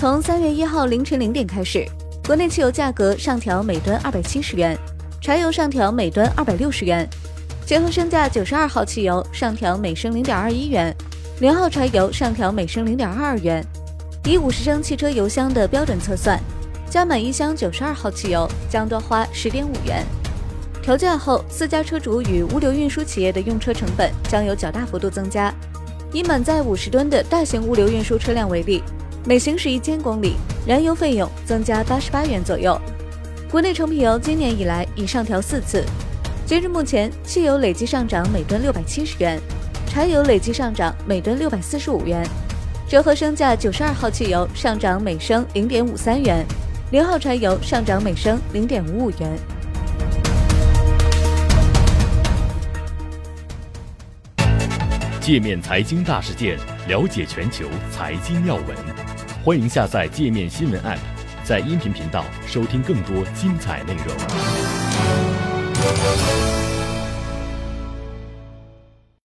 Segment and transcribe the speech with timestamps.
[0.00, 1.86] 从三月一号凌晨零点开始，
[2.24, 4.74] 国内汽油价格上调每吨二百七十元，
[5.20, 7.06] 柴油上调每吨二百六十元。
[7.66, 10.96] 结合升价九十二号汽油上调每升零点二一元，
[11.40, 13.62] 零号柴油上调每升零点二二元。
[14.24, 16.40] 以五十升汽车油箱的标准测算，
[16.88, 20.02] 加满一箱九十二号汽油将多花十点五元。
[20.80, 25.52] 调价后，私家车主与物流运输企业的用车成本将有较大幅度增加。
[26.10, 28.82] 以满载五十吨的大型物流运输车辆为例，
[29.26, 32.80] 每行驶一千公里，燃油费用增加八十八元左右。
[33.50, 35.84] 国内成品油今年以来已上调四次，
[36.46, 39.38] 截至目前，汽油累计上涨每吨六百七十元，
[39.86, 42.26] 柴油累计上涨每吨六百四十五元。
[42.88, 46.44] 折合升价，九十二号汽油上涨每升零点五三元，
[46.90, 49.38] 零号柴油上涨每升零点五五元。
[55.20, 56.58] 界面财经大事件，
[56.88, 58.76] 了解全球财经要闻，
[59.44, 60.98] 欢迎下载界面新闻 App，
[61.44, 64.06] 在音频频道收听更多精彩内容。